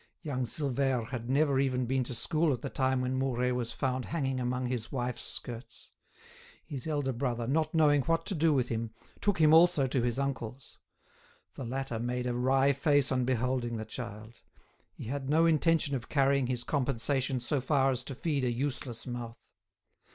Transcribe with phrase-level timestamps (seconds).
[0.23, 4.05] Young Silvère had never even been to school at the time when Mouret was found
[4.05, 5.91] hanging among his wife's skirts.
[6.65, 8.89] His elder brother, not knowing what to do with him,
[9.21, 10.79] took him also to his uncle's.
[11.53, 14.37] The latter made a wry face on beholding the child;
[14.91, 19.05] he had no intention of carrying his compensation so far as to feed a useless
[19.05, 19.53] mouth.